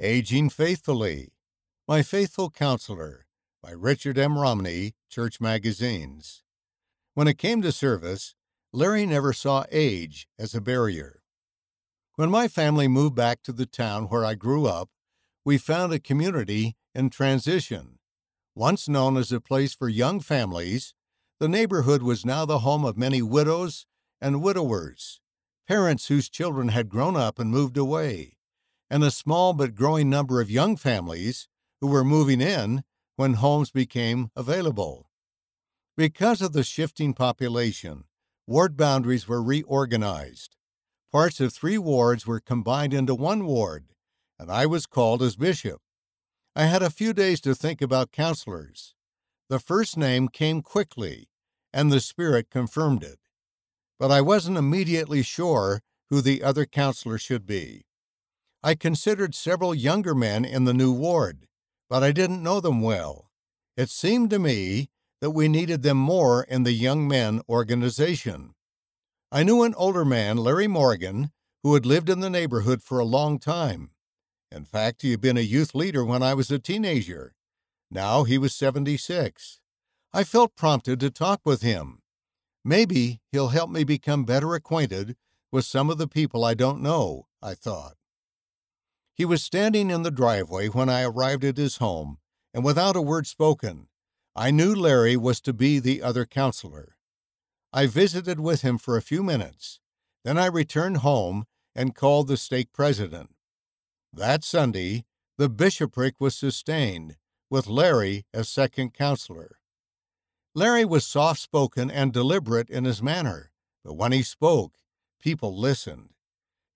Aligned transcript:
Aging 0.00 0.50
Faithfully 0.50 1.32
My 1.88 2.02
Faithful 2.02 2.50
Counselor 2.50 3.26
by 3.60 3.72
Richard 3.72 4.16
M. 4.16 4.38
Romney, 4.38 4.94
Church 5.10 5.40
Magazines. 5.40 6.44
When 7.14 7.26
it 7.26 7.36
came 7.36 7.62
to 7.62 7.72
service, 7.72 8.36
Larry 8.72 9.06
never 9.06 9.32
saw 9.32 9.64
age 9.72 10.28
as 10.38 10.54
a 10.54 10.60
barrier. 10.60 11.22
When 12.14 12.30
my 12.30 12.46
family 12.46 12.86
moved 12.86 13.16
back 13.16 13.42
to 13.42 13.52
the 13.52 13.66
town 13.66 14.04
where 14.04 14.24
I 14.24 14.36
grew 14.36 14.66
up, 14.66 14.88
we 15.44 15.58
found 15.58 15.92
a 15.92 15.98
community 15.98 16.76
in 16.94 17.10
transition. 17.10 17.98
Once 18.54 18.88
known 18.88 19.16
as 19.16 19.32
a 19.32 19.40
place 19.40 19.74
for 19.74 19.88
young 19.88 20.20
families, 20.20 20.94
the 21.40 21.48
neighborhood 21.48 22.04
was 22.04 22.24
now 22.24 22.46
the 22.46 22.60
home 22.60 22.84
of 22.84 22.96
many 22.96 23.20
widows 23.20 23.84
and 24.20 24.44
widowers, 24.44 25.20
parents 25.66 26.06
whose 26.06 26.28
children 26.28 26.68
had 26.68 26.88
grown 26.88 27.16
up 27.16 27.40
and 27.40 27.50
moved 27.50 27.76
away, 27.76 28.37
and 28.90 29.04
a 29.04 29.10
small 29.10 29.52
but 29.52 29.74
growing 29.74 30.08
number 30.08 30.40
of 30.40 30.50
young 30.50 30.76
families 30.76 31.48
who 31.80 31.86
were 31.86 32.04
moving 32.04 32.40
in 32.40 32.84
when 33.16 33.34
homes 33.34 33.70
became 33.70 34.30
available. 34.36 35.10
Because 35.96 36.40
of 36.40 36.52
the 36.52 36.62
shifting 36.62 37.12
population, 37.12 38.04
ward 38.46 38.76
boundaries 38.76 39.26
were 39.26 39.42
reorganized. 39.42 40.56
Parts 41.10 41.40
of 41.40 41.52
three 41.52 41.78
wards 41.78 42.26
were 42.26 42.40
combined 42.40 42.94
into 42.94 43.14
one 43.14 43.44
ward, 43.44 43.86
and 44.38 44.50
I 44.50 44.66
was 44.66 44.86
called 44.86 45.22
as 45.22 45.36
bishop. 45.36 45.80
I 46.54 46.66
had 46.66 46.82
a 46.82 46.90
few 46.90 47.12
days 47.12 47.40
to 47.40 47.54
think 47.54 47.82
about 47.82 48.12
counselors. 48.12 48.94
The 49.48 49.58
first 49.58 49.96
name 49.96 50.28
came 50.28 50.62
quickly, 50.62 51.28
and 51.72 51.90
the 51.90 52.00
Spirit 52.00 52.50
confirmed 52.50 53.02
it. 53.02 53.18
But 53.98 54.10
I 54.10 54.20
wasn't 54.20 54.58
immediately 54.58 55.22
sure 55.22 55.82
who 56.10 56.20
the 56.20 56.42
other 56.42 56.66
counselor 56.66 57.18
should 57.18 57.46
be. 57.46 57.86
I 58.62 58.74
considered 58.74 59.34
several 59.34 59.74
younger 59.74 60.14
men 60.14 60.44
in 60.44 60.64
the 60.64 60.74
new 60.74 60.92
ward, 60.92 61.46
but 61.88 62.02
I 62.02 62.12
didn't 62.12 62.42
know 62.42 62.60
them 62.60 62.80
well. 62.80 63.30
It 63.76 63.90
seemed 63.90 64.30
to 64.30 64.38
me 64.38 64.90
that 65.20 65.30
we 65.30 65.48
needed 65.48 65.82
them 65.82 65.96
more 65.96 66.42
in 66.42 66.64
the 66.64 66.72
young 66.72 67.06
men 67.06 67.40
organization. 67.48 68.54
I 69.30 69.42
knew 69.42 69.62
an 69.62 69.74
older 69.74 70.04
man, 70.04 70.38
Larry 70.38 70.66
Morgan, 70.66 71.30
who 71.62 71.74
had 71.74 71.86
lived 71.86 72.08
in 72.08 72.20
the 72.20 72.30
neighborhood 72.30 72.82
for 72.82 72.98
a 72.98 73.04
long 73.04 73.38
time. 73.38 73.90
In 74.50 74.64
fact, 74.64 75.02
he 75.02 75.10
had 75.10 75.20
been 75.20 75.36
a 75.36 75.42
youth 75.42 75.74
leader 75.74 76.04
when 76.04 76.22
I 76.22 76.34
was 76.34 76.50
a 76.50 76.58
teenager. 76.58 77.34
Now 77.90 78.24
he 78.24 78.38
was 78.38 78.54
76. 78.54 79.60
I 80.12 80.24
felt 80.24 80.56
prompted 80.56 80.98
to 81.00 81.10
talk 81.10 81.40
with 81.44 81.62
him. 81.62 82.00
Maybe 82.64 83.20
he'll 83.30 83.48
help 83.48 83.70
me 83.70 83.84
become 83.84 84.24
better 84.24 84.54
acquainted 84.54 85.16
with 85.52 85.64
some 85.64 85.90
of 85.90 85.98
the 85.98 86.08
people 86.08 86.44
I 86.44 86.54
don't 86.54 86.82
know, 86.82 87.26
I 87.42 87.54
thought. 87.54 87.97
He 89.18 89.24
was 89.24 89.42
standing 89.42 89.90
in 89.90 90.04
the 90.04 90.12
driveway 90.12 90.68
when 90.68 90.88
I 90.88 91.02
arrived 91.02 91.42
at 91.42 91.56
his 91.56 91.78
home, 91.78 92.18
and 92.54 92.64
without 92.64 92.94
a 92.94 93.02
word 93.02 93.26
spoken, 93.26 93.88
I 94.36 94.52
knew 94.52 94.72
Larry 94.72 95.16
was 95.16 95.40
to 95.40 95.52
be 95.52 95.80
the 95.80 96.00
other 96.02 96.24
counselor. 96.24 96.96
I 97.72 97.88
visited 97.88 98.38
with 98.38 98.62
him 98.62 98.78
for 98.78 98.96
a 98.96 99.02
few 99.02 99.24
minutes. 99.24 99.80
Then 100.24 100.38
I 100.38 100.46
returned 100.46 100.98
home 100.98 101.46
and 101.74 101.96
called 101.96 102.28
the 102.28 102.36
stake 102.36 102.72
president. 102.72 103.34
That 104.12 104.44
Sunday, 104.44 105.04
the 105.36 105.48
bishopric 105.48 106.14
was 106.20 106.36
sustained, 106.36 107.16
with 107.50 107.66
Larry 107.66 108.24
as 108.32 108.48
second 108.48 108.94
counselor. 108.94 109.58
Larry 110.54 110.84
was 110.84 111.04
soft 111.04 111.40
spoken 111.40 111.90
and 111.90 112.12
deliberate 112.12 112.70
in 112.70 112.84
his 112.84 113.02
manner, 113.02 113.50
but 113.84 113.94
when 113.94 114.12
he 114.12 114.22
spoke, 114.22 114.74
people 115.20 115.58
listened. 115.58 116.10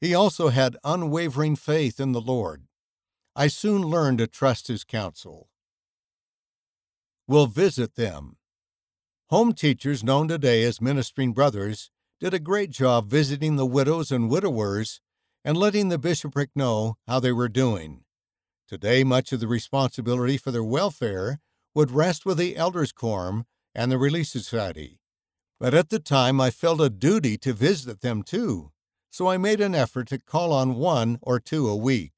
He 0.03 0.17
also 0.17 0.49
had 0.49 0.77
unwavering 0.83 1.55
faith 1.55 2.01
in 2.01 2.11
the 2.11 2.21
Lord. 2.21 2.65
I 3.37 3.47
soon 3.47 3.83
learned 3.83 4.19
to 4.19 4.27
trust 4.27 4.67
his 4.67 4.83
counsel. 4.83 5.49
We'll 7.29 7.47
visit 7.47 7.95
them. 7.95 8.37
Home 9.31 9.53
teachers, 9.53 10.03
known 10.03 10.27
today 10.27 10.65
as 10.65 10.81
ministering 10.81 11.33
brothers, 11.33 11.93
did 12.19 12.35
a 12.35 12.41
great 12.41 12.71
job 12.71 13.09
visiting 13.09 13.55
the 13.55 13.65
widows 13.65 14.11
and 14.11 14.29
widowers 14.29 15.01
and 15.45 15.57
letting 15.57 15.89
the 15.89 15.99
bishopric 15.99 16.51
know 16.57 16.97
how 17.07 17.21
they 17.21 17.31
were 17.31 17.49
doing. 17.49 18.03
Today, 18.67 19.05
much 19.05 19.31
of 19.31 19.39
the 19.39 19.47
responsibility 19.47 20.37
for 20.37 20.51
their 20.51 20.65
welfare 20.65 21.39
would 21.77 21.93
rest 21.93 22.27
with 22.27 22.39
the 22.39 22.57
Elders' 22.57 22.91
Quorum 22.91 23.47
and 23.73 23.93
the 23.93 23.99
Relief 23.99 24.27
Society. 24.27 24.99
But 25.61 25.75
at 25.75 25.91
the 25.91 26.01
time, 26.01 26.41
I 26.41 26.51
felt 26.51 26.81
a 26.81 26.91
duty 26.91 27.39
to 27.39 27.53
visit 27.53 28.01
them 28.01 28.25
too 28.25 28.73
so 29.13 29.29
I 29.29 29.37
made 29.37 29.61
an 29.61 29.75
effort 29.75 30.09
to 30.09 30.19
call 30.19 30.55
on 30.55 30.75
one 30.77 31.19
or 31.21 31.39
two 31.39 31.69
a 31.69 31.77
week. 31.77 32.13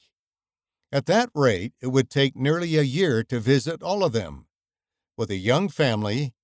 At 0.93 1.06
that 1.06 1.28
rate, 1.34 1.72
it 1.82 1.88
would 1.88 2.09
take 2.09 2.37
nearly 2.37 2.77
a 2.77 2.82
year 2.82 3.25
to 3.25 3.41
visit 3.41 3.82
all 3.82 4.05
of 4.05 4.12
them. 4.12 4.47
With 5.16 5.28
a 5.28 5.37
young 5.37 5.69
family 5.69 6.34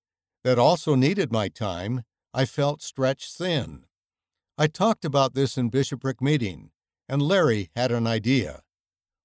that 0.42 0.58
also 0.58 0.96
needed 0.96 1.30
my 1.30 1.48
time, 1.48 2.02
I 2.34 2.46
felt 2.46 2.82
stretched 2.82 3.32
thin. 3.32 3.84
I 4.58 4.66
talked 4.66 5.04
about 5.04 5.34
this 5.34 5.56
in 5.56 5.68
bishopric 5.68 6.20
meeting, 6.20 6.72
and 7.08 7.22
Larry 7.22 7.70
had 7.76 7.92
an 7.92 8.08
idea. 8.08 8.62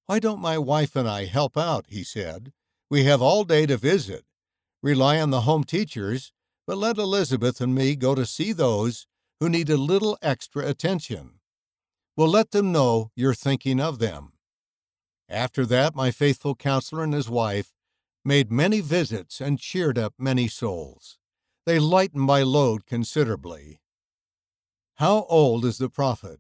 Why 0.05 0.19
don't 0.19 0.39
my 0.39 0.59
wife 0.59 0.95
and 0.95 1.09
I 1.09 1.25
help 1.25 1.57
out? 1.57 1.87
he 1.89 2.03
said. 2.03 2.53
We 2.87 3.05
have 3.05 3.23
all 3.23 3.45
day 3.45 3.65
to 3.65 3.77
visit. 3.77 4.25
Rely 4.83 5.19
on 5.19 5.31
the 5.31 5.41
home 5.41 5.63
teachers, 5.63 6.31
but 6.67 6.77
let 6.77 6.99
Elizabeth 6.99 7.59
and 7.61 7.73
me 7.73 7.95
go 7.95 8.13
to 8.13 8.27
see 8.27 8.53
those 8.53 9.07
who 9.39 9.49
need 9.49 9.69
a 9.69 9.77
little 9.77 10.17
extra 10.21 10.67
attention. 10.67 11.39
Well, 12.15 12.29
let 12.29 12.51
them 12.51 12.71
know 12.71 13.11
you're 13.15 13.33
thinking 13.33 13.79
of 13.79 13.99
them. 13.99 14.33
After 15.27 15.65
that, 15.65 15.95
my 15.95 16.11
faithful 16.11 16.55
counselor 16.55 17.03
and 17.03 17.13
his 17.13 17.29
wife 17.29 17.73
made 18.23 18.51
many 18.51 18.79
visits 18.79 19.41
and 19.41 19.59
cheered 19.59 19.97
up 19.97 20.13
many 20.17 20.47
souls. 20.47 21.17
They 21.65 21.79
lightened 21.79 22.23
my 22.23 22.43
load 22.43 22.85
considerably. 22.85 23.81
How 24.95 25.25
old 25.29 25.65
is 25.65 25.77
the 25.77 25.89
prophet? 25.89 26.39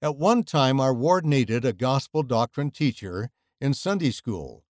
At 0.00 0.16
one 0.16 0.44
time, 0.44 0.80
our 0.80 0.94
ward 0.94 1.26
needed 1.26 1.64
a 1.64 1.72
gospel 1.72 2.22
doctrine 2.22 2.70
teacher 2.70 3.30
in 3.60 3.74
Sunday 3.74 4.10
school. 4.10 4.64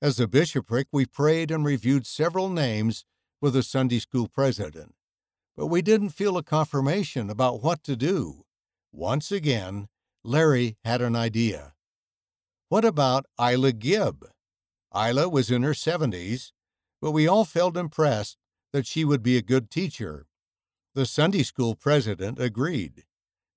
As 0.00 0.20
a 0.20 0.28
bishopric, 0.28 0.88
we 0.92 1.06
prayed 1.06 1.50
and 1.50 1.64
reviewed 1.64 2.06
several 2.06 2.50
names 2.50 3.04
with 3.40 3.54
the 3.54 3.62
Sunday 3.62 3.98
school 3.98 4.28
president 4.28 4.95
but 5.56 5.66
we 5.66 5.80
didn't 5.82 6.10
feel 6.10 6.36
a 6.36 6.42
confirmation 6.42 7.30
about 7.30 7.62
what 7.62 7.82
to 7.84 7.96
do. 7.96 8.44
Once 8.92 9.32
again, 9.32 9.88
Larry 10.22 10.76
had 10.84 11.00
an 11.00 11.16
idea. 11.16 11.74
What 12.68 12.84
about 12.84 13.26
Isla 13.40 13.72
Gibb? 13.72 14.26
Isla 14.94 15.28
was 15.28 15.50
in 15.50 15.62
her 15.62 15.72
70s, 15.72 16.52
but 17.00 17.12
we 17.12 17.26
all 17.26 17.44
felt 17.44 17.76
impressed 17.76 18.36
that 18.72 18.86
she 18.86 19.04
would 19.04 19.22
be 19.22 19.36
a 19.36 19.42
good 19.42 19.70
teacher. 19.70 20.26
The 20.94 21.06
Sunday 21.06 21.42
school 21.42 21.74
president 21.74 22.40
agreed. 22.40 23.04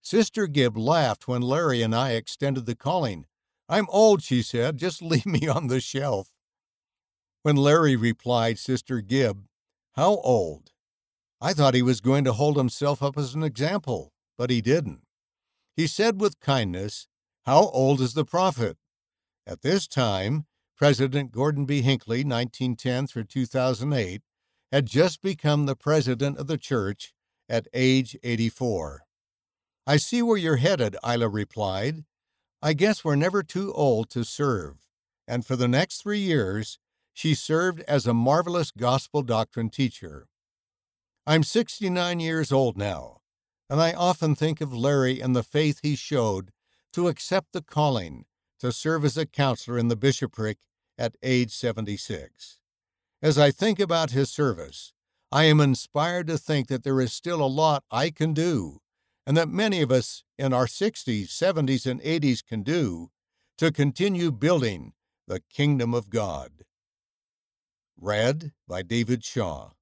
Sister 0.01 0.47
Gibb 0.47 0.77
laughed 0.77 1.27
when 1.27 1.41
Larry 1.41 1.81
and 1.81 1.95
I 1.95 2.11
extended 2.11 2.65
the 2.65 2.75
calling. 2.75 3.25
I'm 3.67 3.87
old, 3.89 4.23
she 4.23 4.41
said. 4.41 4.77
Just 4.77 5.01
leave 5.11 5.25
me 5.25 5.47
on 5.47 5.67
the 5.67 5.79
shelf. 5.79 6.29
When 7.43 7.55
Larry 7.55 7.95
replied, 7.95 8.59
Sister 8.59 9.01
Gibb, 9.01 9.45
How 9.93 10.17
old? 10.17 10.71
I 11.41 11.53
thought 11.53 11.73
he 11.73 11.81
was 11.81 12.01
going 12.01 12.25
to 12.25 12.33
hold 12.33 12.57
himself 12.57 13.01
up 13.01 13.17
as 13.17 13.33
an 13.33 13.43
example, 13.43 14.11
but 14.37 14.49
he 14.49 14.61
didn't. 14.61 15.01
He 15.75 15.87
said 15.87 16.19
with 16.19 16.41
kindness, 16.41 17.07
How 17.45 17.69
old 17.69 18.01
is 18.01 18.13
the 18.13 18.25
prophet? 18.25 18.77
At 19.47 19.61
this 19.61 19.87
time, 19.87 20.45
President 20.75 21.31
Gordon 21.31 21.65
B. 21.65 21.81
Hinckley, 21.81 22.25
1910 22.25 23.07
through 23.07 23.23
2008, 23.23 24.21
had 24.71 24.85
just 24.85 25.21
become 25.21 25.65
the 25.65 25.75
president 25.75 26.37
of 26.37 26.47
the 26.47 26.57
church 26.57 27.13
at 27.47 27.67
age 27.73 28.17
84. 28.21 29.03
I 29.87 29.97
see 29.97 30.21
where 30.21 30.37
you're 30.37 30.57
headed, 30.57 30.97
Isla 31.07 31.29
replied. 31.29 32.03
I 32.61 32.73
guess 32.73 33.03
we're 33.03 33.15
never 33.15 33.43
too 33.43 33.71
old 33.73 34.09
to 34.11 34.23
serve. 34.23 34.89
And 35.27 35.45
for 35.45 35.55
the 35.55 35.67
next 35.67 36.01
three 36.01 36.19
years, 36.19 36.79
she 37.13 37.33
served 37.33 37.81
as 37.87 38.05
a 38.05 38.13
marvelous 38.13 38.71
gospel 38.71 39.21
doctrine 39.21 39.69
teacher. 39.69 40.27
I'm 41.29 41.43
69 41.43 42.19
years 42.19 42.51
old 42.51 42.75
now, 42.75 43.21
and 43.69 43.79
I 43.79 43.93
often 43.93 44.33
think 44.33 44.61
of 44.61 44.73
Larry 44.73 45.19
and 45.19 45.35
the 45.35 45.43
faith 45.43 45.81
he 45.83 45.95
showed 45.95 46.49
to 46.93 47.07
accept 47.07 47.53
the 47.53 47.61
calling 47.61 48.25
to 48.61 48.71
serve 48.71 49.05
as 49.05 49.15
a 49.15 49.27
counselor 49.27 49.77
in 49.77 49.89
the 49.89 49.95
bishopric 49.95 50.57
at 50.97 51.17
age 51.21 51.51
76. 51.51 52.57
As 53.21 53.37
I 53.37 53.51
think 53.51 53.79
about 53.79 54.09
his 54.09 54.31
service, 54.31 54.93
I 55.31 55.43
am 55.43 55.61
inspired 55.61 56.25
to 56.29 56.37
think 56.39 56.67
that 56.69 56.83
there 56.83 56.99
is 56.99 57.13
still 57.13 57.43
a 57.43 57.45
lot 57.45 57.83
I 57.91 58.09
can 58.09 58.33
do, 58.33 58.79
and 59.27 59.37
that 59.37 59.49
many 59.49 59.83
of 59.83 59.91
us 59.91 60.23
in 60.39 60.51
our 60.51 60.65
60s, 60.65 61.27
70s, 61.27 61.85
and 61.85 62.01
80s 62.01 62.43
can 62.43 62.63
do 62.63 63.11
to 63.59 63.71
continue 63.71 64.31
building 64.31 64.93
the 65.27 65.41
kingdom 65.41 65.93
of 65.93 66.09
God. 66.09 66.65
Read 67.95 68.51
by 68.67 68.81
David 68.81 69.23
Shaw. 69.23 69.73